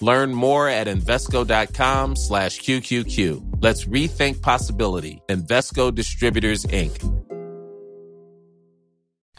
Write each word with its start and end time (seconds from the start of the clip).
Learn 0.00 0.34
more 0.34 0.68
at 0.68 0.86
Invesco.com 0.86 2.16
slash 2.16 2.60
QQQ. 2.60 3.62
Let's 3.62 3.84
rethink 3.84 4.42
possibility. 4.42 5.22
Invesco 5.28 5.94
Distributors, 5.94 6.66
Inc. 6.66 7.20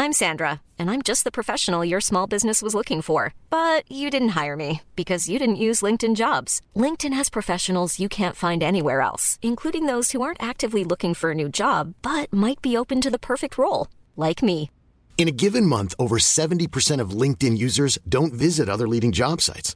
I'm 0.01 0.13
Sandra, 0.13 0.61
and 0.79 0.89
I'm 0.89 1.03
just 1.03 1.25
the 1.25 1.31
professional 1.31 1.85
your 1.85 2.01
small 2.01 2.25
business 2.25 2.63
was 2.63 2.73
looking 2.73 3.03
for. 3.03 3.35
But 3.51 3.83
you 3.87 4.09
didn't 4.09 4.29
hire 4.29 4.55
me 4.55 4.81
because 4.95 5.29
you 5.29 5.37
didn't 5.37 5.57
use 5.67 5.83
LinkedIn 5.83 6.15
jobs. 6.15 6.59
LinkedIn 6.75 7.13
has 7.13 7.29
professionals 7.29 7.99
you 7.99 8.09
can't 8.09 8.35
find 8.35 8.63
anywhere 8.63 9.01
else, 9.01 9.37
including 9.43 9.85
those 9.85 10.11
who 10.11 10.23
aren't 10.23 10.41
actively 10.41 10.83
looking 10.83 11.13
for 11.13 11.29
a 11.29 11.35
new 11.35 11.49
job, 11.49 11.93
but 12.01 12.33
might 12.33 12.63
be 12.63 12.75
open 12.75 12.99
to 13.01 13.11
the 13.11 13.19
perfect 13.19 13.59
role, 13.59 13.89
like 14.17 14.41
me. 14.41 14.71
In 15.19 15.27
a 15.27 15.37
given 15.43 15.67
month, 15.67 15.93
over 15.99 16.17
70% 16.17 16.99
of 16.99 17.11
LinkedIn 17.11 17.57
users 17.59 17.99
don't 18.09 18.33
visit 18.33 18.69
other 18.69 18.87
leading 18.87 19.11
job 19.11 19.39
sites. 19.39 19.75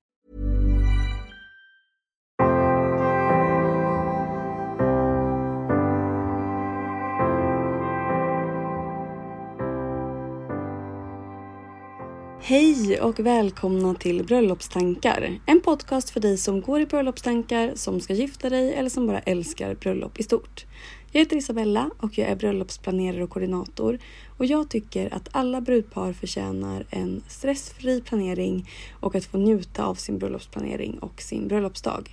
Hej 12.43 13.01
och 13.01 13.19
välkomna 13.19 13.95
till 13.95 14.23
Bröllopstankar. 14.23 15.39
En 15.45 15.61
podcast 15.61 16.09
för 16.09 16.19
dig 16.19 16.37
som 16.37 16.61
går 16.61 16.81
i 16.81 16.85
bröllopstankar, 16.85 17.71
som 17.75 17.99
ska 17.99 18.13
gifta 18.13 18.49
dig 18.49 18.73
eller 18.73 18.89
som 18.89 19.07
bara 19.07 19.19
älskar 19.19 19.75
bröllop 19.75 20.19
i 20.19 20.23
stort. 20.23 20.65
Jag 21.13 21.19
heter 21.19 21.35
Isabella 21.35 21.89
och 21.97 22.17
jag 22.17 22.29
är 22.29 22.35
bröllopsplanerare 22.35 23.23
och 23.23 23.29
koordinator 23.29 23.99
och 24.37 24.45
jag 24.45 24.69
tycker 24.69 25.13
att 25.13 25.29
alla 25.31 25.61
brudpar 25.61 26.13
förtjänar 26.13 26.85
en 26.89 27.23
stressfri 27.27 28.01
planering 28.01 28.69
och 28.99 29.15
att 29.15 29.25
få 29.25 29.37
njuta 29.37 29.85
av 29.85 29.95
sin 29.95 30.17
bröllopsplanering 30.17 30.99
och 30.99 31.21
sin 31.21 31.47
bröllopsdag. 31.47 32.09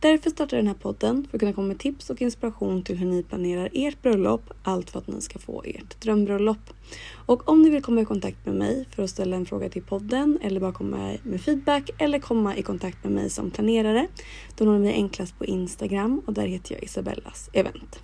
Därför 0.00 0.30
startar 0.30 0.56
jag 0.56 0.64
den 0.64 0.74
här 0.74 0.82
podden 0.82 1.26
för 1.30 1.36
att 1.36 1.40
kunna 1.40 1.52
komma 1.52 1.68
med 1.68 1.78
tips 1.78 2.10
och 2.10 2.22
inspiration 2.22 2.82
till 2.82 2.96
hur 2.96 3.06
ni 3.06 3.22
planerar 3.22 3.68
ert 3.72 4.02
bröllop, 4.02 4.52
allt 4.62 4.90
för 4.90 4.98
att 4.98 5.08
ni 5.08 5.20
ska 5.20 5.38
få 5.38 5.62
ert 5.64 6.00
drömbröllop. 6.00 6.70
Och 7.26 7.48
om 7.48 7.62
ni 7.62 7.70
vill 7.70 7.82
komma 7.82 8.00
i 8.00 8.04
kontakt 8.04 8.46
med 8.46 8.54
mig 8.54 8.88
för 8.94 9.02
att 9.02 9.10
ställa 9.10 9.36
en 9.36 9.46
fråga 9.46 9.68
till 9.68 9.82
podden 9.82 10.38
eller 10.42 10.60
bara 10.60 10.72
komma 10.72 11.16
med 11.22 11.40
feedback 11.40 11.90
eller 11.98 12.18
komma 12.18 12.56
i 12.56 12.62
kontakt 12.62 13.04
med 13.04 13.12
mig 13.12 13.30
som 13.30 13.50
planerare, 13.50 14.06
då 14.56 14.64
når 14.64 14.72
ni 14.72 14.78
mig 14.78 14.92
enklast 14.92 15.38
på 15.38 15.44
Instagram 15.44 16.22
och 16.26 16.32
där 16.32 16.46
heter 16.46 16.74
jag 16.74 16.84
Isabellas 16.84 17.50
event. 17.52 18.02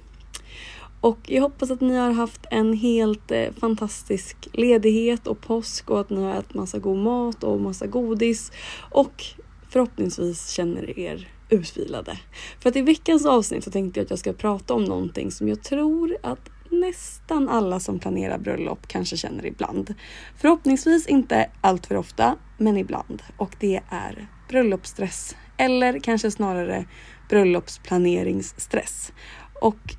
Och 1.01 1.19
jag 1.27 1.43
hoppas 1.43 1.71
att 1.71 1.81
ni 1.81 1.97
har 1.97 2.11
haft 2.11 2.47
en 2.51 2.73
helt 2.73 3.31
eh, 3.31 3.53
fantastisk 3.61 4.49
ledighet 4.53 5.27
och 5.27 5.41
påsk 5.41 5.91
och 5.91 6.01
att 6.01 6.11
ni 6.11 6.23
har 6.23 6.35
ätit 6.35 6.55
massa 6.55 6.79
god 6.79 6.99
mat 6.99 7.45
och 7.45 7.61
massa 7.61 7.87
godis 7.87 8.53
och 8.91 9.25
förhoppningsvis 9.69 10.51
känner 10.51 10.99
er 10.99 11.29
utvilade. 11.51 12.19
För 12.61 12.69
att 12.69 12.77
i 12.77 12.83
veckans 12.83 13.27
avsnitt 13.27 13.65
så 13.65 13.71
tänkte 13.71 14.01
jag 14.01 14.05
att 14.05 14.11
jag 14.11 14.19
ska 14.19 14.33
prata 14.33 14.75
om 14.75 14.85
någonting 14.85 15.31
som 15.31 15.49
jag 15.49 15.63
tror 15.63 16.17
att 16.23 16.51
nästan 16.71 17.49
alla 17.49 17.81
som 17.81 17.99
planerar 17.99 18.39
bröllop 18.39 18.87
kanske 18.89 19.17
känner 19.17 19.47
ibland. 19.47 19.95
Förhoppningsvis 20.37 21.07
inte 21.07 21.51
allt 21.61 21.87
för 21.87 21.97
ofta, 21.97 22.37
men 22.59 22.77
ibland. 22.77 23.23
Och 23.37 23.57
det 23.61 23.81
är 23.89 24.29
bröllopsstress. 24.49 25.37
Eller 25.57 26.01
kanske 26.01 26.31
snarare 26.31 26.85
bröllopsplaneringsstress. 27.29 29.13
Och 29.61 29.97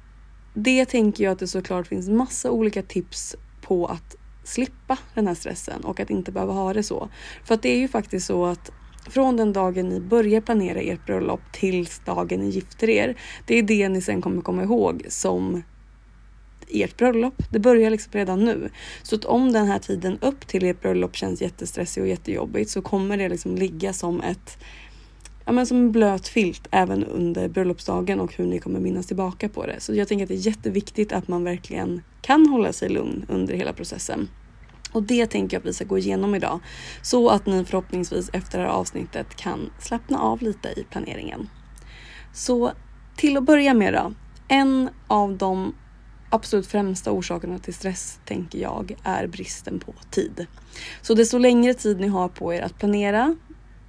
det 0.54 0.86
tänker 0.86 1.24
jag 1.24 1.32
att 1.32 1.40
det 1.40 1.48
såklart 1.48 1.88
finns 1.88 2.10
massa 2.10 2.52
olika 2.52 2.82
tips 2.82 3.36
på 3.62 3.86
att 3.86 4.16
slippa 4.44 4.98
den 5.14 5.28
här 5.28 5.36
stressen 5.36 5.84
och 5.84 6.00
att 6.00 6.10
inte 6.10 6.32
behöva 6.32 6.54
ha 6.54 6.74
det 6.74 6.84
så. 6.84 7.10
För 7.44 7.56
att 7.56 7.62
det 7.62 7.70
är 7.70 7.78
ju 7.78 7.88
faktiskt 7.88 8.28
så 8.28 8.46
att 8.46 8.72
från 9.10 9.38
den 9.38 9.54
dagen 9.54 9.90
ni 9.90 10.00
börjar 10.00 10.42
planera 10.42 10.80
ert 10.80 11.06
bröllop 11.06 11.42
tills 11.52 12.02
dagen 12.06 12.40
ni 12.40 12.50
gifter 12.50 12.90
er. 12.90 13.18
Det 13.46 13.56
är 13.56 13.64
det 13.64 13.90
ni 13.90 14.02
sen 14.02 14.22
kommer 14.22 14.42
komma 14.42 14.64
ihåg 14.64 15.06
som 15.10 15.64
ert 16.70 16.98
bröllop. 16.98 17.44
Det 17.50 17.60
börjar 17.60 17.90
liksom 17.90 18.12
redan 18.14 18.46
nu. 18.46 18.70
Så 19.04 19.16
att 19.16 19.26
om 19.26 19.52
den 19.52 19.68
här 19.68 19.80
tiden 19.80 20.18
upp 20.22 20.48
till 20.48 20.66
ert 20.66 20.81
bröllop 20.81 21.16
känns 21.16 21.42
jättestressig 21.42 22.04
och 22.04 22.10
jättejobbigt 22.10 22.70
så 22.70 22.81
kommer 22.81 23.18
det 23.18 23.30
liksom 23.30 23.56
ligga 23.56 23.94
som 23.94 24.22
ett 24.22 24.58
ja, 25.50 25.54
men 25.54 25.66
som 25.66 25.78
en 25.78 25.92
blöt 25.92 26.28
filt 26.28 26.68
även 26.72 27.04
under 27.04 27.50
bröllopsdagen 27.50 28.20
och 28.20 28.36
hur 28.36 28.46
ni 28.46 28.60
kommer 28.60 28.80
minnas 28.80 29.08
tillbaka 29.08 29.50
på 29.50 29.66
det. 29.66 29.80
Så 29.80 29.94
jag 29.96 30.08
tänker 30.08 30.24
att 30.26 30.30
det 30.30 30.36
är 30.36 30.48
jätteviktigt 30.48 31.12
att 31.12 31.28
man 31.28 31.44
verkligen 31.44 32.02
kan 32.22 32.48
hålla 32.48 32.74
sig 32.74 32.90
lugn 32.90 33.26
under 33.30 33.54
hela 33.54 33.74
processen. 33.74 34.30
Och 34.92 35.04
det 35.04 35.26
tänker 35.26 35.56
jag 35.58 35.62
att 35.62 35.68
vi 35.68 35.74
ska 35.74 35.86
gå 35.86 35.98
igenom 35.98 36.36
idag. 36.36 36.60
Så 37.02 37.30
att 37.30 37.46
ni 37.46 37.66
förhoppningsvis 37.66 38.30
efter 38.34 38.60
det 38.60 38.64
här 38.64 38.72
avsnittet 38.72 39.36
kan 39.36 39.70
slappna 39.80 40.20
av 40.20 40.42
lite 40.42 40.68
i 40.68 40.84
planeringen. 40.90 41.50
Så 42.34 42.72
till 43.16 43.38
att 43.38 43.44
börja 43.44 43.74
med 43.74 43.94
då. 43.94 44.14
En 44.48 44.90
av 45.08 45.38
de 45.38 45.76
absolut 46.30 46.68
främsta 46.68 47.12
orsakerna 47.12 47.60
till 47.60 47.74
stress 47.74 48.20
tänker 48.26 48.60
jag 48.60 48.96
är 49.04 49.28
bristen 49.28 49.80
på 49.80 49.94
tid. 50.12 50.46
Så 51.02 51.14
desto 51.14 51.38
längre 51.38 51.74
tid 51.74 52.00
ni 52.00 52.08
har 52.08 52.28
på 52.28 52.54
er 52.54 52.62
att 52.62 52.80
planera, 52.80 53.36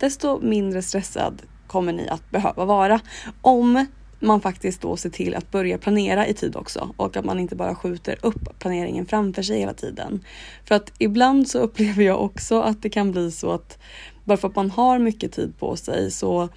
desto 0.00 0.40
mindre 0.40 0.82
stressad 0.82 1.42
kommer 1.66 1.92
ni 1.92 2.08
att 2.08 2.30
behöva 2.30 2.64
vara. 2.64 3.00
Om 3.42 3.86
man 4.20 4.40
faktiskt 4.40 4.82
då 4.82 4.96
ser 4.96 5.10
till 5.10 5.34
att 5.34 5.50
börja 5.50 5.78
planera 5.78 6.26
i 6.26 6.34
tid 6.34 6.56
också 6.56 6.94
och 6.96 7.16
att 7.16 7.24
man 7.24 7.40
inte 7.40 7.56
bara 7.56 7.74
skjuter 7.74 8.18
upp 8.22 8.58
planeringen 8.58 9.06
framför 9.06 9.42
sig 9.42 9.58
hela 9.58 9.74
tiden. 9.74 10.24
För 10.64 10.74
att 10.74 10.92
ibland 10.98 11.48
så 11.48 11.58
upplever 11.66 12.02
jag 12.04 12.24
också 12.24 12.60
att 12.60 12.82
det 12.82 12.90
kan 12.90 13.12
bli 13.12 13.30
så 13.30 13.50
att 13.50 13.78
bara 14.24 14.36
för 14.36 14.48
att 14.48 14.56
man 14.56 14.70
har 14.70 14.98
mycket 14.98 15.32
tid 15.32 15.52
på 15.58 15.76
sig 15.76 16.10
så 16.10 16.48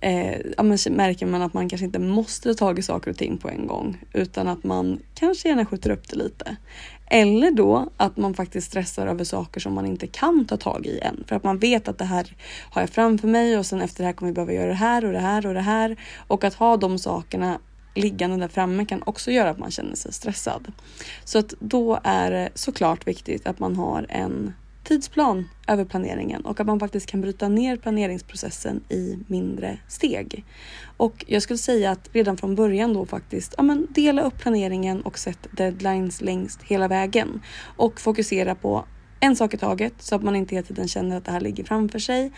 eh, 0.00 0.36
ja, 0.56 0.62
men 0.62 0.78
märker 0.90 1.26
man 1.26 1.42
att 1.42 1.54
man 1.54 1.68
kanske 1.68 1.84
inte 1.84 1.98
måste 1.98 2.48
ta 2.48 2.54
tag 2.54 2.78
i 2.78 2.82
saker 2.82 3.10
och 3.10 3.16
ting 3.16 3.38
på 3.38 3.48
en 3.48 3.66
gång 3.66 3.98
utan 4.12 4.48
att 4.48 4.64
man 4.64 5.00
kanske 5.14 5.48
gärna 5.48 5.66
skjuter 5.66 5.90
upp 5.90 6.08
det 6.08 6.16
lite. 6.16 6.56
Eller 7.06 7.50
då 7.50 7.88
att 7.96 8.16
man 8.16 8.34
faktiskt 8.34 8.66
stressar 8.66 9.06
över 9.06 9.24
saker 9.24 9.60
som 9.60 9.74
man 9.74 9.86
inte 9.86 10.06
kan 10.06 10.44
ta 10.44 10.56
tag 10.56 10.86
i 10.86 10.98
än. 10.98 11.24
För 11.26 11.36
att 11.36 11.44
man 11.44 11.58
vet 11.58 11.88
att 11.88 11.98
det 11.98 12.04
här 12.04 12.36
har 12.70 12.82
jag 12.82 12.90
framför 12.90 13.28
mig 13.28 13.58
och 13.58 13.66
sen 13.66 13.80
efter 13.80 14.02
det 14.02 14.06
här 14.06 14.12
kommer 14.12 14.28
jag 14.28 14.34
behöva 14.34 14.52
göra 14.52 14.66
det 14.66 14.74
här 14.74 15.04
och 15.04 15.12
det 15.12 15.18
här 15.18 15.46
och 15.46 15.54
det 15.54 15.60
här. 15.60 15.96
Och 16.26 16.44
att 16.44 16.54
ha 16.54 16.76
de 16.76 16.98
sakerna 16.98 17.58
liggande 17.94 18.36
där 18.36 18.48
framme 18.48 18.84
kan 18.84 19.02
också 19.02 19.30
göra 19.30 19.50
att 19.50 19.58
man 19.58 19.70
känner 19.70 19.96
sig 19.96 20.12
stressad. 20.12 20.72
Så 21.24 21.38
att 21.38 21.54
då 21.58 22.00
är 22.04 22.30
det 22.30 22.48
såklart 22.54 23.06
viktigt 23.06 23.46
att 23.46 23.58
man 23.58 23.76
har 23.76 24.06
en 24.08 24.52
tidsplan 24.84 25.48
över 25.66 25.84
planeringen 25.84 26.44
och 26.44 26.60
att 26.60 26.66
man 26.66 26.80
faktiskt 26.80 27.06
kan 27.06 27.20
bryta 27.20 27.48
ner 27.48 27.76
planeringsprocessen 27.76 28.80
i 28.88 29.18
mindre 29.26 29.78
steg. 29.88 30.44
Och 30.96 31.24
jag 31.28 31.42
skulle 31.42 31.58
säga 31.58 31.90
att 31.90 32.08
redan 32.12 32.36
från 32.36 32.54
början 32.54 32.92
då 32.92 33.06
faktiskt 33.06 33.54
ja, 33.56 33.62
men 33.62 33.86
dela 33.90 34.22
upp 34.22 34.38
planeringen 34.38 35.00
och 35.00 35.18
sätt 35.18 35.48
deadlines 35.52 36.20
längst 36.20 36.62
hela 36.62 36.88
vägen 36.88 37.42
och 37.76 38.00
fokusera 38.00 38.54
på 38.54 38.84
en 39.20 39.36
sak 39.36 39.54
i 39.54 39.56
taget 39.56 39.92
så 39.98 40.14
att 40.14 40.22
man 40.22 40.36
inte 40.36 40.54
hela 40.54 40.66
tiden 40.66 40.88
känner 40.88 41.16
att 41.16 41.24
det 41.24 41.32
här 41.32 41.40
ligger 41.40 41.64
framför 41.64 41.98
sig. 41.98 42.32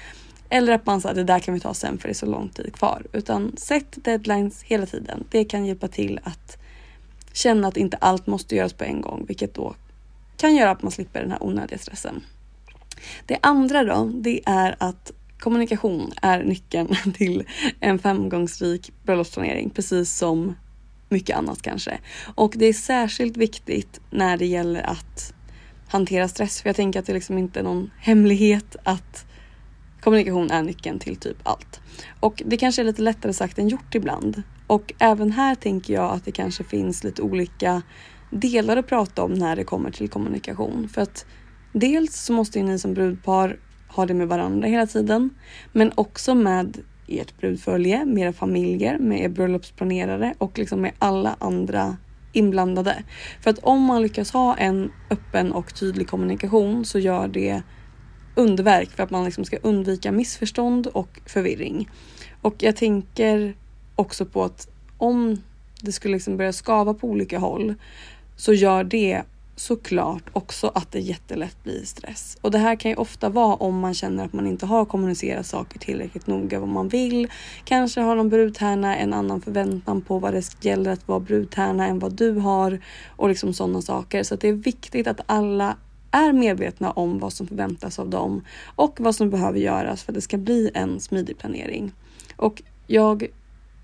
Eller 0.49 0.73
att 0.73 0.87
man 0.87 1.01
säger 1.01 1.15
det 1.15 1.25
där 1.25 1.39
kan 1.39 1.55
vi 1.55 1.61
ta 1.61 1.75
sen 1.75 1.99
för 1.99 2.09
det 2.09 2.13
är 2.13 2.15
så 2.15 2.27
lång 2.27 2.49
tid 2.49 2.73
kvar. 2.73 3.07
Utan 3.13 3.57
sätt 3.57 3.99
deadlines 4.05 4.63
hela 4.63 4.87
tiden. 4.87 5.25
Det 5.31 5.45
kan 5.45 5.67
hjälpa 5.67 5.89
till 5.89 6.21
att 6.23 6.57
känna 7.33 7.69
att 7.69 7.77
inte 7.77 7.97
allt 7.97 8.27
måste 8.27 8.57
göras 8.57 8.73
på 8.73 8.85
en 8.85 9.01
gång, 9.01 9.25
vilket 9.29 9.55
då 9.55 9.75
kan 10.37 10.57
göra 10.57 10.71
att 10.71 10.83
man 10.83 10.93
slipper 10.93 11.21
den 11.21 11.31
här 11.31 11.43
onödiga 11.43 11.79
stressen. 11.79 12.25
Det 13.27 13.39
andra 13.43 13.85
då, 13.85 14.11
det 14.15 14.41
är 14.47 14.77
att 14.79 15.13
kommunikation 15.39 16.13
är 16.23 16.45
nyckeln 16.45 16.97
till 17.15 17.45
en 17.81 17.99
framgångsrik 17.99 18.93
bröllopsplanering, 19.03 19.71
precis 19.71 20.13
som 20.17 20.55
mycket 21.09 21.37
annat 21.37 21.63
kanske. 21.63 21.99
Och 22.35 22.55
det 22.57 22.67
är 22.67 22.73
särskilt 22.73 23.37
viktigt 23.37 24.01
när 24.11 24.37
det 24.37 24.47
gäller 24.47 24.83
att 24.83 25.35
hantera 25.89 26.29
stress, 26.29 26.63
för 26.63 26.69
jag 26.69 26.77
tänker 26.77 27.01
att 27.01 27.07
det 27.07 27.13
liksom 27.13 27.39
inte 27.39 27.61
är 27.61 27.65
någon 27.65 27.91
hemlighet 27.99 28.77
att 28.83 29.27
kommunikation 30.01 30.51
är 30.51 30.63
nyckeln 30.63 30.99
till 30.99 31.17
typ 31.17 31.37
allt. 31.43 31.81
Och 32.21 32.43
det 32.47 32.57
kanske 32.57 32.83
är 32.83 32.85
lite 32.85 33.03
lättare 33.03 33.33
sagt 33.33 33.59
än 33.59 33.69
gjort 33.69 33.95
ibland. 33.95 34.43
Och 34.67 34.93
även 34.99 35.33
här 35.33 35.55
tänker 35.55 35.95
jag 35.95 36.13
att 36.13 36.25
det 36.25 36.33
kanske 36.33 36.65
finns 36.65 37.05
lite 37.05 37.23
olika 37.23 37.83
delar 38.33 38.77
att 38.77 38.87
prata 38.87 39.23
om 39.23 39.35
när 39.35 39.57
det 39.57 39.65
kommer 39.65 39.91
till 39.91 40.09
kommunikation. 40.09 40.89
För 40.89 41.03
att 41.03 41.27
dels 41.73 42.17
så 42.17 42.33
måste 42.33 42.59
ju 42.59 42.65
ni 42.65 42.79
som 42.79 42.95
brudpar 42.95 43.57
ha 43.89 44.07
det 44.07 44.15
med 44.15 44.29
varandra 44.29 44.69
hela 44.69 44.87
tiden, 44.87 45.31
men 45.73 45.93
också 45.95 46.35
med 46.35 46.79
ert 47.07 47.39
brudfölje, 47.41 48.05
med 48.05 48.23
era 48.23 48.33
familjer, 48.33 48.99
med 48.99 49.21
er 49.21 49.29
bröllopsplanerare 49.29 50.35
och 50.39 50.59
liksom 50.59 50.81
med 50.81 50.93
alla 50.99 51.37
andra 51.39 51.97
inblandade. 52.33 53.05
För 53.41 53.51
att 53.51 53.59
om 53.59 53.83
man 53.83 54.03
lyckas 54.03 54.33
ha 54.33 54.57
en 54.57 54.93
öppen 55.11 55.53
och 55.53 55.75
tydlig 55.75 56.09
kommunikation 56.09 56.85
så 56.85 56.99
gör 56.99 57.29
det 57.29 57.63
underverk 58.37 58.91
för 58.91 59.03
att 59.03 59.11
man 59.11 59.25
liksom 59.25 59.45
ska 59.45 59.57
undvika 59.57 60.13
missförstånd 60.13 60.87
och 60.87 61.21
förvirring. 61.27 61.91
Och 62.43 62.55
jag 62.59 62.77
tänker 62.77 63.55
också 63.97 64.27
på 64.27 64.45
att 64.45 64.69
om 64.99 65.43
det 65.81 65.93
skulle 65.93 66.15
liksom 66.15 66.37
börja 66.37 66.53
skava 66.53 66.95
på 66.95 67.09
olika 67.09 67.39
håll 67.39 67.75
så 68.43 68.53
gör 68.53 68.85
det 68.85 69.23
såklart 69.57 70.23
också 70.33 70.73
att 70.75 70.93
det 70.93 71.01
jättelätt 71.01 71.63
blir 71.63 71.85
stress. 71.85 72.39
Och 72.41 72.51
det 72.51 72.59
här 72.59 72.77
kan 72.77 72.91
ju 72.91 72.97
ofta 72.97 73.29
vara 73.29 73.55
om 73.55 73.79
man 73.79 73.95
känner 73.95 74.25
att 74.25 74.33
man 74.33 74.47
inte 74.47 74.67
har 74.67 74.85
kommunicerat 74.85 75.47
saker 75.47 75.79
tillräckligt 75.79 76.27
noga 76.27 76.61
vad 76.61 76.69
man 76.69 76.89
vill. 76.89 77.29
Kanske 77.65 78.01
har 78.01 78.17
någon 78.17 78.29
brudtärna 78.29 78.97
en 78.97 79.13
annan 79.13 79.41
förväntan 79.41 80.03
på 80.03 80.19
vad 80.19 80.35
det 80.35 80.65
gäller 80.65 80.91
att 80.91 81.09
vara 81.09 81.21
brudtärna 81.21 81.87
än 81.87 81.99
vad 81.99 82.13
du 82.13 82.33
har 82.33 82.81
och 83.17 83.29
liksom 83.29 83.55
sådana 83.55 83.83
saker. 83.83 84.23
Så 84.23 84.37
det 84.37 84.49
är 84.49 84.53
viktigt 84.53 85.07
att 85.07 85.21
alla 85.27 85.77
är 86.11 86.33
medvetna 86.33 86.91
om 86.91 87.19
vad 87.19 87.33
som 87.33 87.47
förväntas 87.47 87.99
av 87.99 88.11
dem 88.11 88.45
och 88.77 89.01
vad 89.01 89.15
som 89.15 89.31
behöver 89.31 89.59
göras 89.59 90.03
för 90.03 90.13
att 90.13 90.15
det 90.15 90.21
ska 90.21 90.39
bli 90.39 90.71
en 90.75 91.01
smidig 91.01 91.39
planering. 91.39 91.93
Och 92.37 92.63
jag 92.87 93.27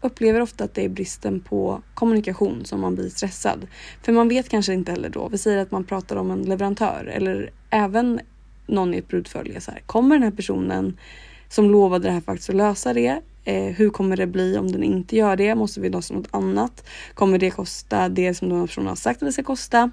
upplever 0.00 0.40
ofta 0.40 0.64
att 0.64 0.74
det 0.74 0.84
är 0.84 0.88
bristen 0.88 1.40
på 1.40 1.82
kommunikation 1.94 2.64
som 2.64 2.80
man 2.80 2.94
blir 2.94 3.08
stressad. 3.08 3.66
För 4.02 4.12
man 4.12 4.28
vet 4.28 4.48
kanske 4.48 4.74
inte 4.74 4.92
heller 4.92 5.08
då. 5.08 5.28
Vi 5.28 5.38
säger 5.38 5.58
att 5.58 5.70
man 5.70 5.84
pratar 5.84 6.16
om 6.16 6.30
en 6.30 6.42
leverantör 6.42 7.12
eller 7.14 7.50
även 7.70 8.20
någon 8.66 8.94
i 8.94 8.98
ett 8.98 9.08
brudfölje. 9.08 9.60
Så 9.60 9.70
här, 9.70 9.80
kommer 9.86 10.14
den 10.14 10.22
här 10.22 10.30
personen 10.30 10.98
som 11.48 11.70
lovade 11.70 12.08
det 12.08 12.12
här 12.12 12.20
faktiskt 12.20 12.50
att 12.50 12.56
lösa 12.56 12.92
det? 12.92 13.20
Eh, 13.44 13.64
hur 13.64 13.90
kommer 13.90 14.16
det 14.16 14.26
bli 14.26 14.58
om 14.58 14.72
den 14.72 14.82
inte 14.82 15.16
gör 15.16 15.36
det? 15.36 15.54
Måste 15.54 15.80
vi 15.80 15.88
lösa 15.88 16.14
något 16.14 16.28
annat? 16.30 16.86
Kommer 17.14 17.38
det 17.38 17.50
kosta 17.50 18.08
det 18.08 18.34
som 18.34 18.48
den 18.48 18.58
här 18.58 18.66
personen 18.66 18.88
har 18.88 18.96
sagt 18.96 19.22
att 19.22 19.28
det 19.28 19.32
ska 19.32 19.42
kosta? 19.42 19.90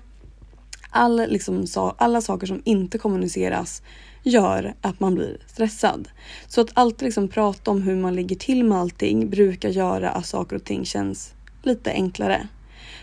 All, 0.90 1.16
liksom, 1.28 1.66
alla 1.98 2.22
saker 2.22 2.48
som 2.48 2.62
inte 2.66 2.98
kommuniceras 2.98 3.82
gör 4.26 4.74
att 4.82 5.00
man 5.00 5.16
blir 5.16 5.38
stressad. 5.48 6.10
Så 6.48 6.62
att 6.62 6.70
alltid 6.74 7.06
liksom 7.06 7.28
prata 7.28 7.72
om 7.72 7.82
hur 7.82 7.96
man 7.96 8.16
ligger 8.16 8.36
till 8.36 8.64
med 8.64 8.78
allting 8.78 9.30
brukar 9.30 9.70
göra 9.70 10.10
att 10.10 10.26
saker 10.26 10.56
och 10.56 10.64
ting 10.64 10.86
känns 10.86 11.34
lite 11.64 11.92
enklare. 11.92 12.48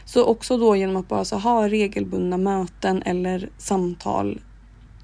Så 0.04 0.24
också 0.24 0.56
då 0.56 0.76
genom 0.76 0.96
att 0.96 1.08
bara 1.08 1.24
så 1.24 1.36
ha 1.36 1.68
regelbundna 1.68 2.36
möten 2.36 3.02
eller 3.02 3.48
samtal 3.58 4.40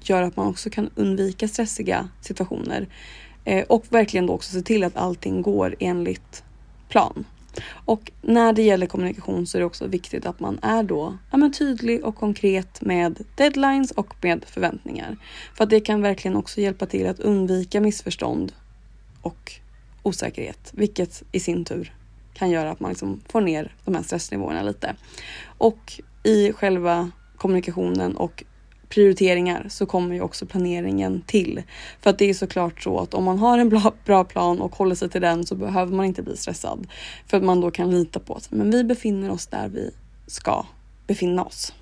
gör 0.01 0.21
att 0.21 0.35
man 0.35 0.47
också 0.47 0.69
kan 0.69 0.89
undvika 0.95 1.47
stressiga 1.47 2.09
situationer. 2.21 2.87
Eh, 3.45 3.63
och 3.69 3.85
verkligen 3.89 4.25
då 4.25 4.33
också 4.33 4.51
se 4.51 4.61
till 4.61 4.83
att 4.83 4.97
allting 4.97 5.41
går 5.41 5.75
enligt 5.79 6.43
plan. 6.89 7.25
Och 7.85 8.11
när 8.21 8.53
det 8.53 8.61
gäller 8.61 8.87
kommunikation 8.87 9.47
så 9.47 9.57
är 9.57 9.59
det 9.59 9.65
också 9.65 9.87
viktigt 9.87 10.25
att 10.25 10.39
man 10.39 10.59
är 10.61 10.83
då 10.83 11.17
ja, 11.31 11.37
men 11.37 11.51
tydlig 11.51 12.05
och 12.05 12.15
konkret 12.15 12.81
med 12.81 13.19
deadlines 13.35 13.91
och 13.91 14.15
med 14.21 14.45
förväntningar. 14.45 15.17
För 15.55 15.63
att 15.63 15.69
det 15.69 15.79
kan 15.79 16.01
verkligen 16.01 16.37
också 16.37 16.61
hjälpa 16.61 16.85
till 16.85 17.07
att 17.07 17.19
undvika 17.19 17.81
missförstånd 17.81 18.53
och 19.21 19.51
osäkerhet, 20.03 20.71
vilket 20.73 21.23
i 21.31 21.39
sin 21.39 21.65
tur 21.65 21.93
kan 22.33 22.49
göra 22.49 22.71
att 22.71 22.79
man 22.79 22.91
liksom 22.91 23.21
får 23.27 23.41
ner 23.41 23.75
de 23.85 23.95
här 23.95 24.03
stressnivåerna 24.03 24.61
lite. 24.61 24.95
Och 25.57 26.01
i 26.23 26.53
själva 26.53 27.11
kommunikationen 27.37 28.17
och 28.17 28.43
prioriteringar 28.89 29.65
så 29.69 29.85
kommer 29.85 30.15
ju 30.15 30.21
också 30.21 30.45
planeringen 30.45 31.21
till. 31.27 31.63
För 32.01 32.09
att 32.09 32.17
det 32.17 32.29
är 32.29 32.33
såklart 32.33 32.83
så 32.83 32.99
att 32.99 33.13
om 33.13 33.23
man 33.23 33.39
har 33.39 33.57
en 33.57 33.69
bra, 33.69 33.93
bra 34.05 34.23
plan 34.23 34.61
och 34.61 34.75
håller 34.75 34.95
sig 34.95 35.09
till 35.09 35.21
den 35.21 35.45
så 35.45 35.55
behöver 35.55 35.95
man 35.95 36.05
inte 36.05 36.23
bli 36.23 36.37
stressad. 36.37 36.87
För 37.27 37.37
att 37.37 37.43
man 37.43 37.61
då 37.61 37.71
kan 37.71 37.91
lita 37.91 38.19
på 38.19 38.33
att 38.33 38.51
men 38.51 38.71
vi 38.71 38.83
befinner 38.83 39.31
oss 39.31 39.47
där 39.47 39.69
vi 39.69 39.91
ska 40.27 40.65
befinna 41.07 41.43
oss. 41.43 41.73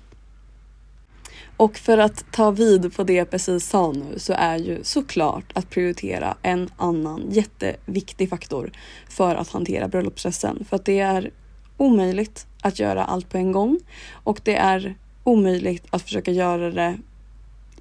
Och 1.56 1.78
för 1.78 1.98
att 1.98 2.24
ta 2.32 2.50
vid 2.50 2.96
på 2.96 3.04
det 3.04 3.12
jag 3.12 3.30
precis 3.30 3.68
sa 3.68 3.92
nu 3.92 4.18
så 4.18 4.32
är 4.32 4.56
ju 4.56 4.84
såklart 4.84 5.52
att 5.54 5.70
prioritera 5.70 6.36
en 6.42 6.70
annan 6.76 7.26
jätteviktig 7.30 8.30
faktor 8.30 8.72
för 9.08 9.34
att 9.34 9.48
hantera 9.48 9.88
bröllopsstressen. 9.88 10.64
För 10.68 10.76
att 10.76 10.84
det 10.84 11.00
är 11.00 11.30
omöjligt 11.76 12.46
att 12.62 12.78
göra 12.78 13.04
allt 13.04 13.28
på 13.28 13.38
en 13.38 13.52
gång 13.52 13.78
och 14.12 14.40
det 14.44 14.56
är 14.56 14.96
omöjligt 15.28 15.86
att 15.90 16.02
försöka 16.02 16.30
göra 16.30 16.70
det 16.70 16.98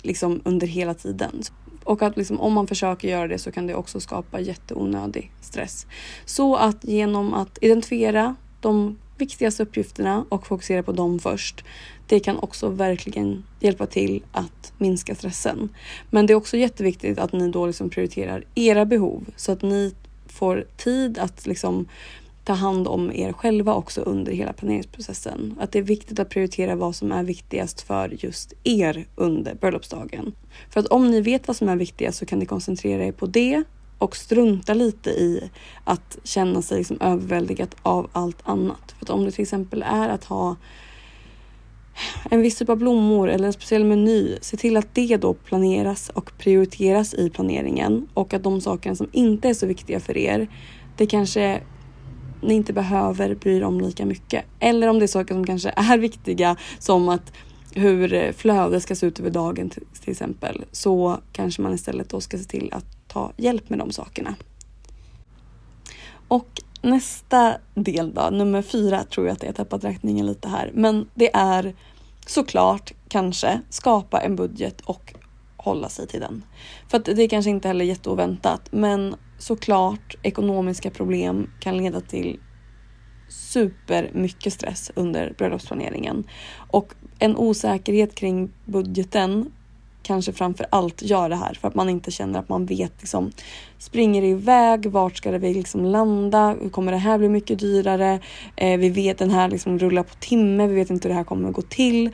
liksom 0.02 0.42
under 0.46 0.68
hela 0.68 0.94
tiden. 0.94 1.42
Och 1.84 2.02
att 2.02 2.18
liksom, 2.18 2.40
om 2.40 2.54
man 2.54 2.68
försöker 2.68 3.08
göra 3.08 3.28
det 3.28 3.38
så 3.38 3.52
kan 3.52 3.68
det 3.68 3.76
också 3.76 4.00
skapa 4.00 4.40
jätteonödig 4.40 5.32
stress. 5.42 5.88
Så 6.26 6.56
att 6.56 6.84
genom 6.84 7.34
att 7.34 7.58
identifiera 7.62 8.36
de 8.62 8.98
viktigaste 9.18 9.64
uppgifterna 9.64 10.26
och 10.30 10.48
fokusera 10.48 10.84
på 10.84 10.92
dem 10.92 11.20
först. 11.20 11.64
Det 12.08 12.20
kan 12.20 12.40
också 12.40 12.70
verkligen 12.70 13.44
hjälpa 13.60 13.86
till 13.86 14.24
att 14.32 14.74
minska 14.78 15.16
stressen. 15.16 15.70
Men 16.10 16.26
det 16.26 16.34
är 16.34 16.36
också 16.36 16.58
jätteviktigt 16.58 17.20
att 17.20 17.34
ni 17.34 17.52
då 17.52 17.66
liksom 17.66 17.90
prioriterar 17.90 18.44
era 18.56 18.86
behov 18.86 19.26
så 19.36 19.52
att 19.52 19.62
ni 19.62 19.94
får 20.28 20.66
tid 20.78 21.18
att 21.20 21.48
liksom 21.48 21.88
ta 22.48 22.54
hand 22.54 22.88
om 22.88 23.12
er 23.12 23.34
själva 23.34 23.74
också 23.74 24.02
under 24.02 24.32
hela 24.32 24.54
planeringsprocessen. 24.54 25.56
Att 25.60 25.72
det 25.72 25.80
är 25.80 25.84
viktigt 25.84 26.20
att 26.20 26.30
prioritera 26.30 26.76
vad 26.76 26.96
som 26.96 27.12
är 27.12 27.24
viktigast 27.24 27.82
för 27.82 28.16
just 28.24 28.54
er 28.64 29.06
under 29.16 29.56
bröllopsdagen. 29.56 30.34
För 30.70 30.80
att 30.80 30.88
om 30.88 31.12
ni 31.12 31.22
vet 31.22 31.48
vad 31.48 31.58
som 31.58 31.70
är 31.70 31.76
viktigast 31.76 32.18
så 32.18 32.26
kan 32.26 32.40
ni 32.40 32.46
koncentrera 32.46 33.06
er 33.06 33.12
på 33.12 33.26
det 33.26 33.64
och 33.98 34.16
strunta 34.16 34.74
lite 34.74 35.10
i 35.10 35.50
att 35.84 36.18
känna 36.24 36.62
sig 36.62 36.78
liksom 36.78 37.02
överväldigat 37.02 37.76
av 37.82 38.10
allt 38.12 38.38
annat. 38.44 38.96
För 38.98 39.06
att 39.06 39.10
om 39.10 39.26
det 39.26 39.32
till 39.32 39.42
exempel 39.42 39.84
är 39.84 40.10
att 40.10 40.24
ha 40.24 40.56
en 42.32 42.42
viss 42.42 42.58
typ 42.58 42.70
av 42.70 42.78
blommor 42.78 43.30
eller 43.30 43.48
en 43.48 43.54
speciell 43.54 43.86
meny, 43.86 44.38
se 44.42 44.58
till 44.58 44.78
att 44.78 44.96
det 44.96 45.18
då 45.18 45.34
planeras 45.34 46.10
och 46.10 46.32
prioriteras 46.38 47.14
i 47.14 47.30
planeringen 47.30 48.08
och 48.14 48.34
att 48.34 48.44
de 48.44 48.62
sakerna 48.62 48.96
som 48.96 49.10
inte 49.12 49.50
är 49.50 49.54
så 49.54 49.66
viktiga 49.66 50.00
för 50.00 50.18
er, 50.18 50.48
det 50.98 51.06
kanske 51.06 51.62
ni 52.42 52.54
inte 52.54 52.74
behöver 52.74 53.36
bry 53.36 53.58
er 53.58 53.64
om 53.64 53.82
lika 53.82 54.06
mycket. 54.06 54.46
Eller 54.60 54.88
om 54.88 55.00
det 55.00 55.06
är 55.06 55.08
saker 55.08 55.34
som 55.34 55.46
kanske 55.46 55.74
är 55.76 55.98
viktiga 56.08 56.56
som 56.80 57.10
att 57.10 57.34
hur 57.74 58.32
flödet 58.34 58.84
ska 58.84 58.96
se 58.96 59.06
ut 59.06 59.20
över 59.20 59.30
dagen 59.30 59.70
till, 59.70 60.12
exempel 60.12 60.66
så 60.72 61.18
kanske 61.32 61.62
man 61.62 61.74
istället 61.74 62.10
då 62.10 62.22
ska 62.22 62.38
se 62.38 62.44
till 62.44 62.70
att 62.74 62.86
ta 63.08 63.32
hjälp 63.38 63.70
med 63.70 63.80
de 63.80 63.92
sakerna. 63.92 64.36
Och 66.28 66.62
nästa 66.82 67.58
del 67.74 68.14
då, 68.14 68.30
nummer 68.32 68.62
fyra 68.62 69.04
tror 69.04 69.28
jag 69.28 69.34
att 69.34 69.44
jag 69.44 69.56
tappat 69.56 69.84
räkningen 69.84 70.26
lite 70.26 70.48
här, 70.50 70.72
men 70.74 71.10
det 71.14 71.36
är 71.36 71.76
såklart 72.26 72.94
kanske 73.08 73.62
skapa 73.70 74.22
en 74.22 74.36
budget 74.36 74.82
och 74.82 75.14
hålla 75.58 75.90
sig 75.90 76.08
till 76.08 76.20
den. 76.20 76.44
För 76.88 76.98
att 76.98 77.06
det 77.06 77.24
är 77.24 77.30
kanske 77.30 77.50
inte 77.50 77.68
heller 77.68 77.86
jätteoväntat, 77.86 78.62
men 78.72 79.16
såklart 79.38 80.16
ekonomiska 80.24 80.90
problem 80.90 81.50
kan 81.60 81.78
leda 81.78 82.02
till 82.02 82.40
super 83.30 84.12
mycket 84.14 84.54
stress 84.54 84.92
under 84.96 85.34
bröllopsplaneringen 85.38 86.24
och 86.68 86.94
en 87.20 87.38
osäkerhet 87.38 88.16
kring 88.16 88.52
budgeten 88.66 89.52
kanske 90.08 90.34
framför 90.34 90.66
allt 90.70 91.02
gör 91.02 91.30
det 91.30 91.36
här 91.36 91.54
för 91.54 91.68
att 91.68 91.76
man 91.76 91.90
inte 91.90 92.12
känner 92.12 92.40
att 92.40 92.50
man 92.50 92.66
vet 92.66 92.94
liksom 93.00 93.32
springer 93.78 94.24
iväg, 94.24 94.86
vart 94.86 95.18
ska 95.18 95.32
det 95.32 95.54
liksom 95.54 95.86
landa, 95.86 96.56
kommer 96.72 96.92
det 96.92 96.98
här 96.98 97.18
bli 97.18 97.30
mycket 97.30 97.60
dyrare? 97.60 98.20
Eh, 98.56 98.80
vi 98.80 98.90
vet 98.90 99.18
den 99.18 99.32
här 99.32 99.50
liksom 99.50 99.80
rullar 99.80 100.04
på 100.04 100.16
timme, 100.16 100.68
vi 100.68 100.76
vet 100.76 100.90
inte 100.90 101.08
hur 101.08 101.14
det 101.14 101.18
här 101.18 101.24
kommer 101.24 101.50
att 101.50 101.56
gå 101.56 101.62
till 101.62 102.10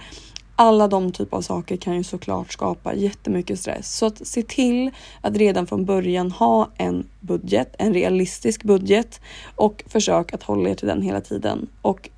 alla 0.63 0.87
de 0.87 1.11
typer 1.11 1.37
av 1.37 1.41
saker 1.41 1.77
kan 1.77 1.95
ju 1.95 2.03
såklart 2.03 2.51
skapa 2.51 2.93
jättemycket 2.93 3.59
stress. 3.59 3.97
Så 3.97 4.05
att 4.05 4.27
se 4.27 4.43
till 4.43 4.91
att 5.21 5.37
redan 5.37 5.67
från 5.67 5.85
början 5.85 6.31
ha 6.31 6.69
en 6.77 7.07
budget, 7.19 7.75
en 7.77 7.93
realistisk 7.93 8.63
budget 8.63 9.21
och 9.55 9.83
försök 9.87 10.33
att 10.33 10.43
hålla 10.43 10.69
er 10.69 10.75
till 10.75 10.87
den 10.87 11.01
hela 11.01 11.21
tiden. 11.21 11.67
Och 11.81 12.09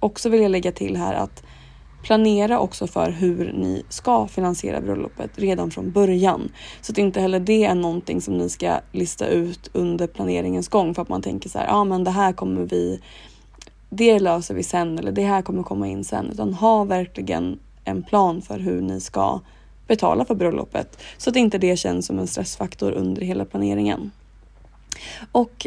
också 0.00 0.28
vill 0.28 0.42
jag 0.42 0.50
lägga 0.50 0.72
till 0.72 0.96
här 0.96 1.14
att 1.14 1.42
planera 2.02 2.60
också 2.60 2.86
för 2.86 3.10
hur 3.10 3.52
ni 3.52 3.82
ska 3.88 4.26
finansiera 4.26 4.80
bröllopet 4.80 5.30
redan 5.34 5.70
från 5.70 5.90
början. 5.90 6.52
Så 6.80 6.92
att 6.92 6.98
inte 6.98 7.20
heller 7.20 7.40
det 7.40 7.64
är 7.64 7.74
någonting 7.74 8.20
som 8.20 8.38
ni 8.38 8.48
ska 8.48 8.80
lista 8.92 9.26
ut 9.26 9.70
under 9.72 10.06
planeringens 10.06 10.68
gång 10.68 10.94
för 10.94 11.02
att 11.02 11.08
man 11.08 11.22
tänker 11.22 11.48
så 11.48 11.58
här, 11.58 11.66
ja 11.66 11.72
ah, 11.72 11.84
men 11.84 12.04
det 12.04 12.10
här 12.10 12.32
kommer 12.32 12.62
vi, 12.62 13.00
det 13.90 14.18
löser 14.18 14.54
vi 14.54 14.62
sen 14.62 14.98
eller 14.98 15.12
det 15.12 15.24
här 15.24 15.42
kommer 15.42 15.62
komma 15.62 15.88
in 15.88 16.04
sen. 16.04 16.30
Utan 16.32 16.54
ha 16.54 16.84
verkligen 16.84 17.58
en 17.86 18.02
plan 18.02 18.42
för 18.42 18.58
hur 18.58 18.82
ni 18.82 19.00
ska 19.00 19.40
betala 19.86 20.24
för 20.24 20.34
bröllopet 20.34 21.02
så 21.16 21.30
att 21.30 21.36
inte 21.36 21.58
det 21.58 21.76
känns 21.76 22.06
som 22.06 22.18
en 22.18 22.26
stressfaktor 22.26 22.92
under 22.92 23.22
hela 23.22 23.44
planeringen. 23.44 24.10
Och 25.32 25.66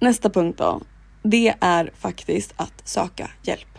nästa 0.00 0.30
punkt 0.30 0.58
då, 0.58 0.80
det 1.22 1.54
är 1.60 1.90
faktiskt 1.94 2.54
att 2.56 2.88
söka 2.88 3.30
hjälp. 3.42 3.78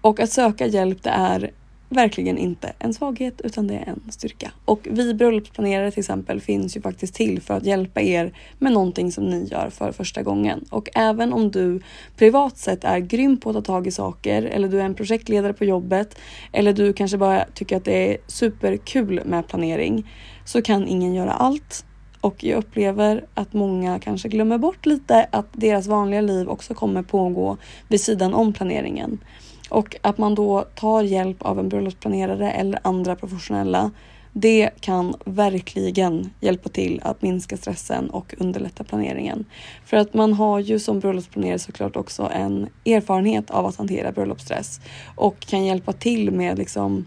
Och 0.00 0.20
att 0.20 0.30
söka 0.30 0.66
hjälp 0.66 1.02
det 1.02 1.10
är 1.10 1.50
verkligen 1.88 2.38
inte 2.38 2.72
en 2.78 2.94
svaghet 2.94 3.40
utan 3.44 3.66
det 3.66 3.74
är 3.74 3.88
en 3.88 4.12
styrka. 4.12 4.50
Och 4.64 4.88
vi 4.90 5.14
bröllopsplanerare 5.14 5.90
till 5.90 6.00
exempel 6.00 6.40
finns 6.40 6.76
ju 6.76 6.80
faktiskt 6.80 7.14
till 7.14 7.42
för 7.42 7.54
att 7.54 7.66
hjälpa 7.66 8.00
er 8.00 8.32
med 8.58 8.72
någonting 8.72 9.12
som 9.12 9.24
ni 9.24 9.44
gör 9.44 9.70
för 9.70 9.92
första 9.92 10.22
gången. 10.22 10.64
Och 10.70 10.88
även 10.94 11.32
om 11.32 11.50
du 11.50 11.80
privat 12.16 12.58
sett 12.58 12.84
är 12.84 12.98
grym 12.98 13.36
på 13.36 13.50
att 13.50 13.56
ta 13.56 13.62
tag 13.62 13.86
i 13.86 13.90
saker 13.90 14.42
eller 14.42 14.68
du 14.68 14.80
är 14.80 14.84
en 14.84 14.94
projektledare 14.94 15.52
på 15.52 15.64
jobbet 15.64 16.18
eller 16.52 16.72
du 16.72 16.92
kanske 16.92 17.18
bara 17.18 17.44
tycker 17.54 17.76
att 17.76 17.84
det 17.84 18.12
är 18.12 18.18
superkul 18.26 19.22
med 19.24 19.48
planering 19.48 20.10
så 20.44 20.62
kan 20.62 20.88
ingen 20.88 21.14
göra 21.14 21.32
allt. 21.32 21.84
Och 22.20 22.44
jag 22.44 22.58
upplever 22.58 23.24
att 23.34 23.52
många 23.52 23.98
kanske 23.98 24.28
glömmer 24.28 24.58
bort 24.58 24.86
lite 24.86 25.28
att 25.32 25.46
deras 25.52 25.86
vanliga 25.86 26.20
liv 26.20 26.48
också 26.48 26.74
kommer 26.74 27.02
pågå 27.02 27.56
vid 27.88 28.00
sidan 28.00 28.34
om 28.34 28.52
planeringen. 28.52 29.18
Och 29.68 29.96
att 30.02 30.18
man 30.18 30.34
då 30.34 30.64
tar 30.74 31.02
hjälp 31.02 31.42
av 31.42 31.58
en 31.58 31.68
bröllopsplanerare 31.68 32.50
eller 32.50 32.80
andra 32.82 33.16
professionella 33.16 33.90
det 34.38 34.70
kan 34.80 35.14
verkligen 35.24 36.30
hjälpa 36.40 36.68
till 36.68 37.00
att 37.04 37.22
minska 37.22 37.56
stressen 37.56 38.10
och 38.10 38.34
underlätta 38.38 38.84
planeringen. 38.84 39.44
För 39.84 39.96
att 39.96 40.14
man 40.14 40.32
har 40.32 40.58
ju 40.58 40.78
som 40.78 41.00
bröllopsplanerare 41.00 41.58
såklart 41.58 41.96
också 41.96 42.30
en 42.32 42.68
erfarenhet 42.84 43.50
av 43.50 43.66
att 43.66 43.76
hantera 43.76 44.12
bröllopsstress 44.12 44.80
och 45.14 45.40
kan 45.40 45.64
hjälpa 45.64 45.92
till 45.92 46.30
med 46.30 46.58
liksom 46.58 47.06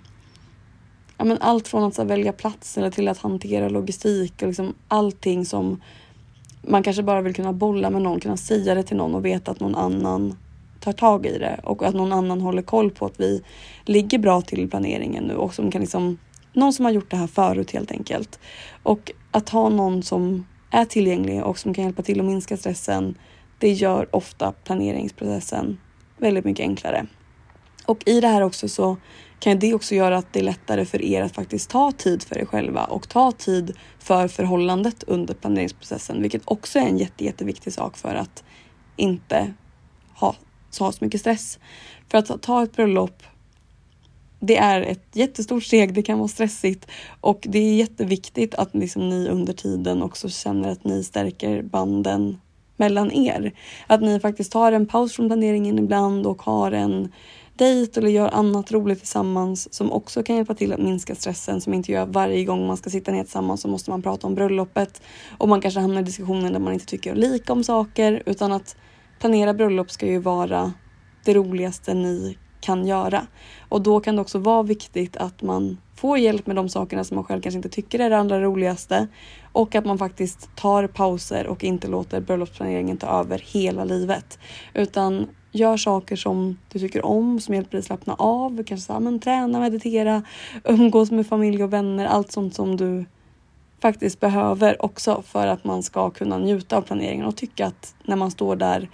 ja, 1.18 1.26
men 1.26 1.38
allt 1.42 1.68
från 1.68 1.84
att 1.84 2.00
välja 2.00 2.34
plats 2.34 2.78
eller 2.78 2.92
till 2.92 3.08
att 3.08 3.18
hantera 3.18 3.70
logistik 3.70 4.42
och 4.42 4.48
liksom 4.48 4.74
allting 4.88 5.46
som 5.46 5.82
man 6.62 6.84
kanske 6.84 7.04
bara 7.04 7.22
vill 7.22 7.36
kunna 7.36 7.54
bolla 7.54 7.90
med 7.90 8.02
någon, 8.02 8.20
kunna 8.20 8.38
säga 8.38 8.76
det 8.76 8.84
till 8.84 8.98
någon 8.98 9.16
och 9.16 9.26
veta 9.26 9.52
att 9.52 9.60
någon 9.60 9.76
annan 9.76 10.36
tar 10.94 11.08
tag 11.10 11.26
i 11.26 11.38
det 11.38 11.60
och 11.64 11.84
att 11.84 11.96
någon 11.96 12.14
annan 12.14 12.42
håller 12.42 12.62
koll 12.62 12.92
på 12.92 13.06
att 13.06 13.20
vi 13.20 13.44
ligger 13.86 14.18
bra 14.18 14.42
till 14.42 14.60
i 14.60 14.68
planeringen 14.68 15.24
nu 15.24 15.36
och 15.36 15.54
som 15.54 15.72
kan 15.72 15.82
liksom 15.82 16.18
någon 16.54 16.74
som 16.74 16.86
har 16.86 16.92
gjort 16.92 17.12
det 17.12 17.18
här 17.18 17.28
förut 17.28 17.72
helt 17.72 17.92
enkelt. 17.92 18.40
Och 18.84 19.12
att 19.32 19.50
ha 19.50 19.70
någon 19.70 20.04
som 20.04 20.46
är 20.72 20.86
tillgänglig 20.86 21.44
och 21.44 21.60
som 21.60 21.74
kan 21.74 21.84
hjälpa 21.84 22.02
till 22.02 22.20
att 22.20 22.26
minska 22.26 22.58
stressen. 22.58 23.16
Det 23.58 23.72
gör 23.72 24.16
ofta 24.16 24.52
planeringsprocessen 24.52 25.80
väldigt 26.18 26.46
mycket 26.46 26.64
enklare. 26.64 27.08
Och 27.86 28.04
i 28.06 28.22
det 28.22 28.28
här 28.28 28.42
också 28.42 28.70
så 28.70 28.98
kan 29.40 29.60
det 29.60 29.74
också 29.74 29.96
göra 29.96 30.18
att 30.18 30.34
det 30.34 30.40
är 30.40 30.44
lättare 30.44 30.86
för 30.86 31.02
er 31.02 31.22
att 31.22 31.36
faktiskt 31.36 31.70
ta 31.70 31.92
tid 31.92 32.24
för 32.24 32.38
er 32.38 32.46
själva 32.46 32.84
och 32.84 33.10
ta 33.10 33.32
tid 33.32 33.74
för 34.00 34.28
förhållandet 34.28 35.04
under 35.04 35.34
planeringsprocessen, 35.34 36.22
vilket 36.22 36.42
också 36.46 36.80
är 36.80 36.84
en 36.84 36.98
jätte, 36.98 37.26
jätteviktig 37.26 37.74
sak 37.74 37.98
för 37.98 38.16
att 38.16 38.44
inte 38.96 39.54
ha 40.16 40.36
så, 40.70 40.92
så 40.92 41.06
mycket 41.06 41.20
stress. 41.20 41.60
För 42.08 42.18
att 42.18 42.42
ta 42.42 42.64
ett 42.64 42.76
bröllop 42.76 43.24
det 44.40 44.58
är 44.58 44.82
ett 44.82 45.06
jättestort 45.14 45.64
steg, 45.64 45.94
det 45.94 46.02
kan 46.02 46.18
vara 46.18 46.28
stressigt 46.28 46.88
och 47.22 47.46
det 47.50 47.60
är 47.60 47.76
jätteviktigt 47.76 48.56
att 48.56 48.76
liksom 48.76 49.10
ni 49.10 49.28
under 49.28 49.54
tiden 49.54 50.04
också 50.04 50.30
känner 50.30 50.72
att 50.72 50.84
ni 50.84 51.04
stärker 51.04 51.62
banden 51.62 52.42
mellan 52.78 53.12
er. 53.12 53.52
Att 53.88 54.02
ni 54.02 54.20
faktiskt 54.20 54.52
tar 54.52 54.72
en 54.72 54.86
paus 54.86 55.14
från 55.14 55.30
planeringen 55.30 55.80
ibland 55.80 56.26
och 56.26 56.42
har 56.42 56.72
en 56.72 57.12
dejt 57.56 58.00
eller 58.00 58.10
gör 58.10 58.30
annat 58.30 58.72
roligt 58.72 59.00
tillsammans 59.00 59.74
som 59.74 59.92
också 59.92 60.24
kan 60.24 60.36
hjälpa 60.36 60.54
till 60.54 60.74
att 60.74 60.80
minska 60.80 61.16
stressen 61.16 61.62
som 61.62 61.74
inte 61.74 61.92
gör 61.92 62.06
varje 62.06 62.46
gång 62.46 62.68
man 62.68 62.78
ska 62.78 62.90
sitta 62.90 63.12
ner 63.12 63.24
tillsammans 63.24 63.62
så 63.62 63.68
måste 63.68 63.90
man 63.90 64.02
prata 64.02 64.28
om 64.28 64.36
bröllopet 64.36 65.02
och 65.38 65.50
man 65.50 65.62
kanske 65.62 65.80
hamnar 65.80 66.02
i 66.02 66.06
diskussioner 66.06 66.52
där 66.52 66.60
man 66.60 66.74
inte 66.74 66.86
tycker 66.86 67.16
lika 67.16 67.54
om 67.54 67.64
saker 67.64 68.24
utan 68.26 68.52
att 68.52 68.76
planera 69.20 69.54
bröllop 69.54 69.92
ska 69.92 70.06
ju 70.06 70.20
vara 70.20 70.74
det 71.26 71.34
roligaste 71.34 71.94
ni 71.94 72.38
kan 72.60 72.88
göra. 72.88 73.28
Och 73.70 73.82
då 73.82 74.00
kan 74.00 74.16
det 74.16 74.22
också 74.22 74.40
vara 74.40 74.64
viktigt 74.64 75.18
att 75.18 75.42
man 75.42 75.78
får 75.96 76.18
hjälp 76.18 76.48
med 76.48 76.56
de 76.56 76.70
sakerna 76.70 77.04
som 77.04 77.16
man 77.16 77.24
själv 77.24 77.42
kanske 77.42 77.58
inte 77.58 77.70
tycker 77.70 78.00
är 78.00 78.10
det 78.10 78.18
allra 78.18 78.42
roligaste. 78.42 79.08
Och 79.52 79.76
att 79.76 79.86
man 79.86 79.98
faktiskt 79.98 80.56
tar 80.56 80.88
pauser 80.88 81.48
och 81.48 81.64
inte 81.64 81.88
låter 81.88 82.22
bröllopsplaneringen 82.22 82.98
ta 82.98 83.08
över 83.20 83.44
hela 83.46 83.84
livet. 83.84 84.40
Utan 84.74 85.28
gör 85.52 85.78
saker 85.78 86.16
som 86.16 86.58
du 86.72 86.80
tycker 86.80 87.06
om, 87.06 87.40
som 87.40 87.56
hjälper 87.56 87.72
dig 87.72 87.84
slappna 87.84 88.14
av. 88.14 88.64
Kanske 88.64 88.88
så 88.88 88.94
här, 88.94 89.00
men, 89.00 89.20
träna, 89.20 89.60
meditera, 89.60 90.24
umgås 90.64 91.12
med 91.12 91.28
familj 91.28 91.64
och 91.64 91.74
vänner. 91.74 92.06
Allt 92.06 92.32
sånt 92.32 92.56
som 92.56 92.78
du 92.78 93.06
faktiskt 93.82 94.20
behöver 94.20 94.86
också 94.86 95.22
för 95.22 95.48
att 95.48 95.64
man 95.64 95.84
ska 95.84 96.10
kunna 96.10 96.38
njuta 96.38 96.78
av 96.78 96.82
planeringen 96.82 97.26
och 97.26 97.36
tycka 97.36 97.68
att 97.68 97.96
när 98.04 98.16
man 98.16 98.32
står 98.32 98.56
där 98.56 98.90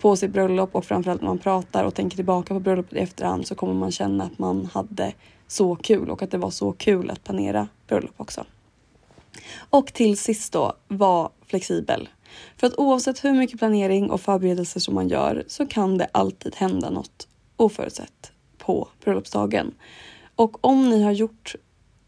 på 0.00 0.16
sitt 0.16 0.30
bröllop 0.30 0.74
och 0.74 0.84
framförallt 0.84 1.20
när 1.20 1.28
man 1.28 1.38
pratar 1.38 1.84
och 1.84 1.94
tänker 1.94 2.16
tillbaka 2.16 2.54
på 2.54 2.60
bröllopet 2.60 2.92
i 2.92 2.98
efterhand 2.98 3.46
så 3.46 3.54
kommer 3.54 3.74
man 3.74 3.90
känna 3.90 4.24
att 4.24 4.38
man 4.38 4.68
hade 4.72 5.12
så 5.46 5.76
kul 5.76 6.10
och 6.10 6.22
att 6.22 6.30
det 6.30 6.38
var 6.38 6.50
så 6.50 6.72
kul 6.72 7.10
att 7.10 7.24
planera 7.24 7.68
bröllop 7.86 8.14
också. 8.16 8.44
Och 9.70 9.92
till 9.92 10.18
sist 10.18 10.52
då, 10.52 10.72
var 10.88 11.30
flexibel. 11.46 12.08
För 12.56 12.66
att 12.66 12.78
oavsett 12.78 13.24
hur 13.24 13.32
mycket 13.32 13.58
planering 13.58 14.10
och 14.10 14.20
förberedelser 14.20 14.80
som 14.80 14.94
man 14.94 15.08
gör 15.08 15.44
så 15.46 15.66
kan 15.66 15.98
det 15.98 16.08
alltid 16.12 16.54
hända 16.54 16.90
något 16.90 17.28
oförutsett 17.56 18.32
på 18.58 18.88
bröllopsdagen. 19.04 19.74
Och 20.36 20.64
om 20.64 20.90
ni 20.90 21.02
har 21.02 21.12
gjort 21.12 21.54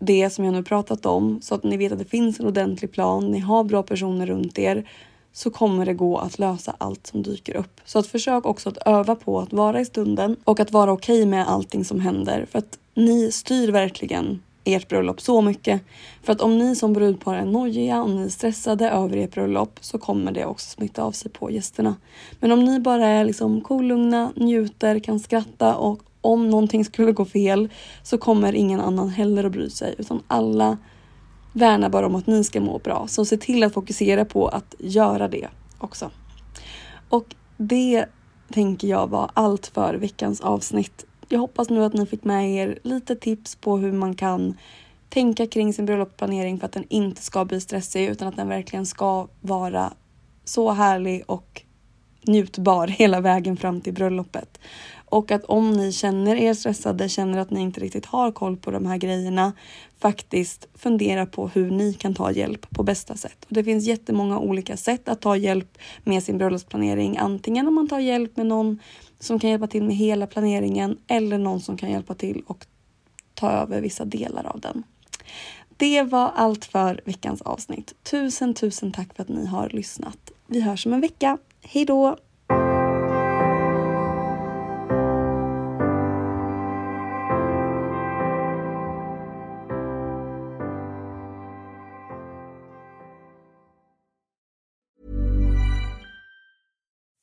det 0.01 0.31
som 0.31 0.45
jag 0.45 0.55
nu 0.55 0.63
pratat 0.63 1.07
om 1.07 1.39
så 1.43 1.55
att 1.55 1.65
ni 1.65 1.77
vet 1.77 1.93
att 1.93 1.99
det 1.99 2.05
finns 2.05 2.41
en 2.41 2.47
ordentlig 2.47 2.93
plan, 2.93 3.31
ni 3.31 3.39
har 3.39 3.65
bra 3.65 3.83
personer 3.83 4.27
runt 4.27 4.59
er 4.59 4.89
så 5.33 5.51
kommer 5.51 5.87
det 5.87 5.95
gå 5.95 6.19
att 6.19 6.39
lösa 6.39 6.75
allt 6.79 7.07
som 7.07 7.23
dyker 7.23 7.57
upp. 7.57 7.81
Så 7.85 7.99
att 7.99 8.07
försök 8.07 8.47
också 8.47 8.69
att 8.69 8.79
öva 8.87 9.15
på 9.15 9.41
att 9.41 9.53
vara 9.53 9.81
i 9.81 9.85
stunden 9.85 10.37
och 10.45 10.61
att 10.61 10.73
vara 10.73 10.93
okej 10.93 11.19
okay 11.23 11.31
med 11.31 11.49
allting 11.49 11.85
som 11.85 12.01
händer 12.01 12.47
för 12.51 12.59
att 12.59 12.79
ni 12.95 13.33
styr 13.33 13.73
verkligen 13.73 14.43
ert 14.65 14.89
bröllop 14.89 15.21
så 15.21 15.43
mycket. 15.43 15.83
För 16.23 16.33
att 16.33 16.41
om 16.41 16.59
ni 16.59 16.77
som 16.77 16.93
brudpar 16.93 17.35
är 17.35 17.45
nojiga, 17.45 18.03
och 18.03 18.11
ni 18.11 18.25
är 18.25 18.29
stressade 18.29 18.91
över 18.91 19.17
ert 19.17 19.35
bröllop 19.35 19.79
så 19.81 19.99
kommer 19.99 20.33
det 20.33 20.47
också 20.47 20.71
smitta 20.71 21.03
av 21.03 21.13
sig 21.13 21.31
på 21.31 21.51
gästerna. 21.51 21.97
Men 22.41 22.53
om 22.53 22.65
ni 22.65 22.81
bara 22.81 23.07
är 23.07 23.25
liksom 23.25 23.61
kolugna, 23.61 24.33
njuter, 24.37 24.99
kan 24.99 25.21
skratta 25.21 25.77
och 25.77 26.03
om 26.21 26.51
någonting 26.51 26.85
skulle 26.85 27.13
gå 27.13 27.25
fel 27.25 27.69
så 28.03 28.19
kommer 28.19 28.55
ingen 28.55 28.81
annan 28.81 29.09
heller 29.09 29.45
att 29.45 29.53
bry 29.53 29.71
sig 29.71 29.95
utan 29.99 30.23
alla 30.29 30.79
värnar 31.53 31.89
bara 31.89 32.07
om 32.07 32.15
att 32.15 32.27
ni 32.27 32.45
ska 32.45 32.61
må 32.61 32.79
bra. 32.79 33.07
Så 33.09 33.25
se 33.25 33.37
till 33.37 33.63
att 33.63 33.75
fokusera 33.75 34.25
på 34.25 34.49
att 34.49 34.75
göra 34.79 35.29
det 35.29 35.49
också. 35.79 36.11
Och 37.09 37.35
det 37.57 38.07
tänker 38.53 38.89
jag 38.89 39.07
var 39.07 39.31
allt 39.35 39.67
för 39.67 39.95
veckans 39.95 40.41
avsnitt. 40.41 41.07
Jag 41.29 41.41
hoppas 41.41 41.71
nu 41.71 41.85
att 41.85 41.95
ni 41.95 42.07
fick 42.07 42.25
med 42.25 42.55
er 42.55 42.79
lite 42.83 43.17
tips 43.17 43.57
på 43.57 43.77
hur 43.77 43.93
man 43.93 44.15
kan 44.15 44.55
tänka 45.09 45.47
kring 45.47 45.73
sin 45.73 45.87
bröllopsplanering 45.87 46.59
för 46.59 46.67
att 46.67 46.73
den 46.73 46.87
inte 46.89 47.23
ska 47.23 47.45
bli 47.45 47.61
stressig 47.61 48.07
utan 48.07 48.29
att 48.29 48.37
den 48.37 48.49
verkligen 48.49 48.87
ska 48.87 49.29
vara 49.41 49.93
så 50.45 50.71
härlig 50.73 51.23
och 51.27 51.63
njutbar 52.23 52.87
hela 52.99 53.21
vägen 53.21 53.57
fram 53.57 53.81
till 53.81 53.95
bröllopet. 53.95 54.61
Och 55.11 55.31
att 55.31 55.45
om 55.45 55.73
ni 55.73 55.93
känner 55.93 56.37
er 56.37 56.55
stressade, 56.55 57.09
känner 57.09 57.39
att 57.39 57.51
ni 57.51 57.61
inte 57.61 57.81
riktigt 57.81 58.07
har 58.07 58.33
koll 58.33 58.57
på 58.57 58.71
de 58.71 58.87
här 58.87 58.97
grejerna, 58.97 59.53
faktiskt 59.99 60.67
fundera 60.75 61.27
på 61.27 61.49
hur 61.49 61.71
ni 61.71 61.95
kan 61.95 62.15
ta 62.15 62.33
hjälp 62.33 62.71
på 62.71 62.83
bästa 62.83 63.17
sätt. 63.17 63.45
Och 63.49 63.55
det 63.55 63.65
finns 63.65 63.85
jättemånga 63.85 64.39
olika 64.39 64.77
sätt 64.77 65.09
att 65.09 65.21
ta 65.21 65.37
hjälp 65.37 65.79
med 66.05 66.23
sin 66.23 66.39
bröllopsplanering. 66.39 67.17
Antingen 67.19 67.69
om 67.69 67.75
man 67.75 67.89
tar 67.89 67.99
hjälp 67.99 68.37
med 68.37 68.47
någon 68.47 68.79
som 69.19 69.39
kan 69.39 69.51
hjälpa 69.51 69.67
till 69.67 69.83
med 69.83 69.97
hela 69.97 70.27
planeringen 70.27 70.99
eller 71.07 71.39
någon 71.39 71.61
som 71.61 71.77
kan 71.77 71.91
hjälpa 71.91 72.15
till 72.15 72.43
och 72.47 72.67
ta 73.35 73.51
över 73.51 73.81
vissa 73.81 74.05
delar 74.05 74.47
av 74.47 74.61
den. 74.61 74.83
Det 75.77 76.03
var 76.03 76.33
allt 76.35 76.65
för 76.65 77.01
veckans 77.05 77.43
avsnitt. 77.43 77.95
Tusen, 78.03 78.55
tusen 78.55 78.93
tack 78.93 79.15
för 79.15 79.23
att 79.23 79.29
ni 79.29 79.47
har 79.47 79.69
lyssnat. 79.69 80.31
Vi 80.47 80.61
hörs 80.61 80.87
om 80.87 80.93
en 80.93 81.01
vecka. 81.01 81.39
Hej 81.63 81.85
då! 81.85 82.17